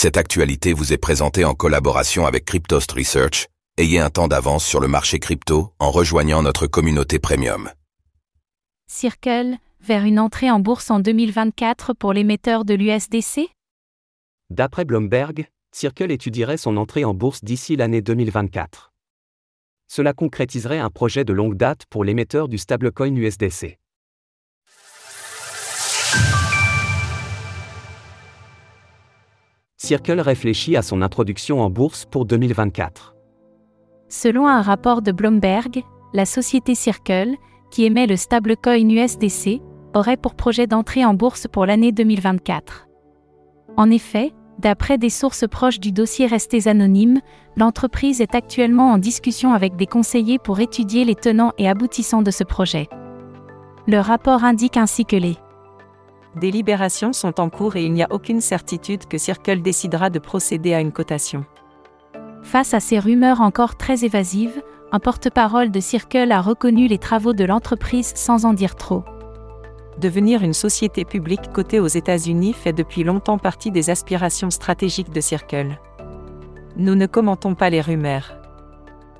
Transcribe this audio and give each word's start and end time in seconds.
Cette 0.00 0.16
actualité 0.16 0.74
vous 0.74 0.92
est 0.92 0.96
présentée 0.96 1.44
en 1.44 1.54
collaboration 1.54 2.24
avec 2.24 2.44
Cryptost 2.44 2.92
Research. 2.92 3.48
Ayez 3.78 3.98
un 3.98 4.10
temps 4.10 4.28
d'avance 4.28 4.64
sur 4.64 4.78
le 4.78 4.86
marché 4.86 5.18
crypto 5.18 5.72
en 5.80 5.90
rejoignant 5.90 6.40
notre 6.40 6.68
communauté 6.68 7.18
premium. 7.18 7.68
Circle, 8.86 9.56
vers 9.80 10.04
une 10.04 10.20
entrée 10.20 10.52
en 10.52 10.60
bourse 10.60 10.92
en 10.92 11.00
2024 11.00 11.94
pour 11.94 12.12
l'émetteur 12.12 12.64
de 12.64 12.74
l'USDC 12.74 13.48
D'après 14.50 14.84
Bloomberg, 14.84 15.48
Circle 15.72 16.12
étudierait 16.12 16.58
son 16.58 16.76
entrée 16.76 17.04
en 17.04 17.12
bourse 17.12 17.42
d'ici 17.42 17.74
l'année 17.74 18.00
2024. 18.00 18.92
Cela 19.88 20.12
concrétiserait 20.12 20.78
un 20.78 20.90
projet 20.90 21.24
de 21.24 21.32
longue 21.32 21.56
date 21.56 21.86
pour 21.90 22.04
l'émetteur 22.04 22.46
du 22.46 22.58
stablecoin 22.58 23.16
USDC. 23.16 23.80
Circle 29.88 30.20
réfléchit 30.20 30.76
à 30.76 30.82
son 30.82 31.00
introduction 31.00 31.62
en 31.62 31.70
bourse 31.70 32.04
pour 32.04 32.26
2024. 32.26 33.14
Selon 34.10 34.46
un 34.46 34.60
rapport 34.60 35.00
de 35.00 35.12
Bloomberg, 35.12 35.82
la 36.12 36.26
société 36.26 36.74
Circle, 36.74 37.36
qui 37.70 37.86
émet 37.86 38.06
le 38.06 38.16
stablecoin 38.16 38.86
USDC, 38.86 39.62
aurait 39.94 40.18
pour 40.18 40.34
projet 40.34 40.66
d'entrer 40.66 41.06
en 41.06 41.14
bourse 41.14 41.46
pour 41.50 41.64
l'année 41.64 41.90
2024. 41.92 42.86
En 43.78 43.90
effet, 43.90 44.34
d'après 44.58 44.98
des 44.98 45.08
sources 45.08 45.46
proches 45.48 45.80
du 45.80 45.90
dossier 45.90 46.26
restés 46.26 46.68
anonymes, 46.68 47.22
l'entreprise 47.56 48.20
est 48.20 48.34
actuellement 48.34 48.92
en 48.92 48.98
discussion 48.98 49.54
avec 49.54 49.74
des 49.76 49.86
conseillers 49.86 50.38
pour 50.38 50.60
étudier 50.60 51.06
les 51.06 51.14
tenants 51.14 51.54
et 51.56 51.66
aboutissants 51.66 52.20
de 52.20 52.30
ce 52.30 52.44
projet. 52.44 52.88
Le 53.86 54.00
rapport 54.00 54.44
indique 54.44 54.76
ainsi 54.76 55.06
que 55.06 55.16
les 55.16 55.38
des 56.38 56.50
libérations 56.50 57.12
sont 57.12 57.40
en 57.40 57.50
cours 57.50 57.76
et 57.76 57.84
il 57.84 57.92
n'y 57.92 58.02
a 58.02 58.08
aucune 58.10 58.40
certitude 58.40 59.06
que 59.06 59.18
Circle 59.18 59.60
décidera 59.60 60.10
de 60.10 60.18
procéder 60.18 60.74
à 60.74 60.80
une 60.80 60.92
cotation. 60.92 61.44
Face 62.42 62.72
à 62.72 62.80
ces 62.80 62.98
rumeurs 62.98 63.40
encore 63.40 63.76
très 63.76 64.04
évasives, 64.04 64.62
un 64.90 65.00
porte-parole 65.00 65.70
de 65.70 65.80
Circle 65.80 66.32
a 66.32 66.40
reconnu 66.40 66.86
les 66.86 66.98
travaux 66.98 67.34
de 67.34 67.44
l'entreprise 67.44 68.12
sans 68.14 68.46
en 68.46 68.54
dire 68.54 68.74
trop. 68.74 69.04
Devenir 70.00 70.42
une 70.42 70.54
société 70.54 71.04
publique 71.04 71.52
cotée 71.52 71.80
aux 71.80 71.88
États-Unis 71.88 72.52
fait 72.52 72.72
depuis 72.72 73.04
longtemps 73.04 73.38
partie 73.38 73.70
des 73.70 73.90
aspirations 73.90 74.50
stratégiques 74.50 75.12
de 75.12 75.20
Circle. 75.20 75.78
Nous 76.76 76.94
ne 76.94 77.06
commentons 77.06 77.54
pas 77.54 77.68
les 77.68 77.80
rumeurs. 77.80 78.38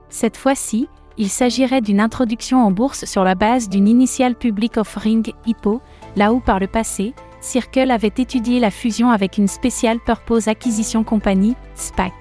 Cette 0.09 0.37
fois-ci, 0.37 0.89
il 1.19 1.29
s'agirait 1.29 1.81
d'une 1.81 2.01
introduction 2.01 2.65
en 2.65 2.71
bourse 2.71 3.05
sur 3.05 3.25
la 3.25 3.35
base 3.35 3.69
d'une 3.69 3.89
Initial 3.89 4.37
Public 4.37 4.77
Offering 4.77 5.33
IPO, 5.47 5.83
là 6.15 6.33
où 6.33 6.39
par 6.39 6.61
le 6.61 6.69
passé, 6.69 7.13
Circle 7.41 7.91
avait 7.91 8.07
étudié 8.07 8.61
la 8.61 8.71
fusion 8.71 9.11
avec 9.11 9.37
une 9.37 9.49
Special 9.49 9.99
Purpose 9.99 10.47
Acquisition 10.47 11.03
Company, 11.03 11.57
SPAC. 11.75 12.13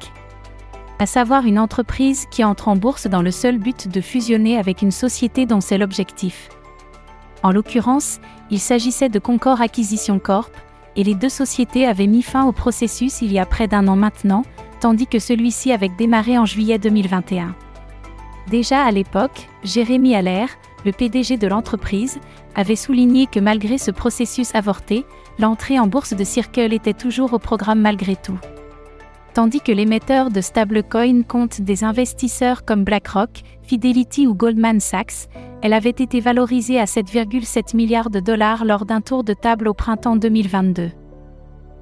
À 0.99 1.05
savoir 1.05 1.45
une 1.45 1.59
entreprise 1.59 2.25
qui 2.31 2.43
entre 2.43 2.69
en 2.69 2.75
bourse 2.75 3.05
dans 3.05 3.21
le 3.21 3.29
seul 3.29 3.59
but 3.59 3.87
de 3.87 4.01
fusionner 4.01 4.57
avec 4.57 4.81
une 4.81 4.91
société 4.91 5.45
dont 5.45 5.61
c'est 5.61 5.77
l'objectif. 5.77 6.49
En 7.43 7.51
l'occurrence, 7.51 8.19
il 8.49 8.59
s'agissait 8.59 9.09
de 9.09 9.19
Concor 9.19 9.61
Acquisition 9.61 10.17
Corp, 10.17 10.51
et 10.95 11.03
les 11.03 11.13
deux 11.13 11.29
sociétés 11.29 11.85
avaient 11.85 12.07
mis 12.07 12.23
fin 12.23 12.45
au 12.45 12.51
processus 12.51 13.21
il 13.21 13.31
y 13.31 13.37
a 13.37 13.45
près 13.45 13.67
d'un 13.67 13.87
an 13.87 13.95
maintenant, 13.95 14.41
tandis 14.79 15.05
que 15.05 15.19
celui-ci 15.19 15.71
avait 15.71 15.89
démarré 15.89 16.39
en 16.39 16.45
juillet 16.45 16.79
2021. 16.79 17.55
Déjà 18.49 18.85
à 18.85 18.91
l'époque, 18.91 19.49
Jérémy 19.63 20.15
Allaire, 20.15 20.49
le 20.85 20.93
PDG 20.93 21.37
de 21.37 21.47
l'entreprise, 21.47 22.19
avait 22.55 22.77
souligné 22.77 23.27
que 23.27 23.41
malgré 23.41 23.77
ce 23.77 23.91
processus 23.91 24.55
avorté, 24.55 25.05
l'entrée 25.37 25.79
en 25.79 25.87
bourse 25.87 26.13
de 26.13 26.23
Circle 26.23 26.73
était 26.73 26.93
toujours 26.93 27.33
au 27.33 27.39
programme 27.39 27.81
malgré 27.81 28.15
tout. 28.15 28.39
Tandis 29.33 29.61
que 29.61 29.71
l'émetteur 29.71 30.31
de 30.31 30.41
stablecoin 30.41 31.23
compte 31.23 31.61
des 31.61 31.83
investisseurs 31.83 32.65
comme 32.65 32.83
BlackRock, 32.83 33.43
Fidelity 33.63 34.25
ou 34.25 34.33
Goldman 34.33 34.79
Sachs, 34.79 35.27
elle 35.61 35.73
avait 35.73 35.89
été 35.89 36.21
valorisée 36.21 36.79
à 36.79 36.85
7,7 36.85 37.75
milliards 37.75 38.09
de 38.09 38.19
dollars 38.19 38.63
lors 38.63 38.85
d'un 38.85 39.01
tour 39.01 39.23
de 39.23 39.33
table 39.33 39.67
au 39.67 39.73
printemps 39.73 40.15
2022. 40.15 40.91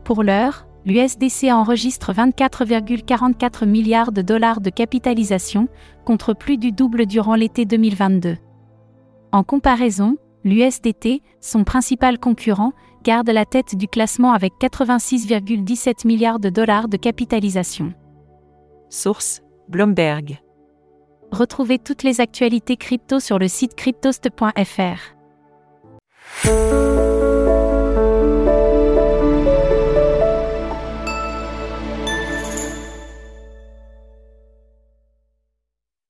Pour 0.03 0.23
l'heure, 0.23 0.67
l'USDC 0.85 1.51
enregistre 1.51 2.13
24,44 2.13 3.65
milliards 3.65 4.11
de 4.11 4.21
dollars 4.21 4.61
de 4.61 4.69
capitalisation, 4.69 5.67
contre 6.05 6.33
plus 6.33 6.57
du 6.57 6.71
double 6.71 7.05
durant 7.05 7.35
l'été 7.35 7.65
2022. 7.65 8.37
En 9.31 9.43
comparaison, 9.43 10.17
l'USDT, 10.43 11.21
son 11.41 11.63
principal 11.63 12.19
concurrent, 12.19 12.73
garde 13.03 13.29
la 13.29 13.45
tête 13.45 13.75
du 13.75 13.87
classement 13.87 14.33
avec 14.33 14.53
86,17 14.61 16.07
milliards 16.07 16.39
de 16.39 16.49
dollars 16.49 16.87
de 16.87 16.97
capitalisation. 16.97 17.93
Source 18.89 19.41
Bloomberg. 19.67 20.39
Retrouvez 21.31 21.79
toutes 21.79 22.03
les 22.03 22.21
actualités 22.21 22.77
crypto 22.77 23.19
sur 23.19 23.39
le 23.39 23.47
site 23.47 23.75
cryptost.fr. 23.75 25.14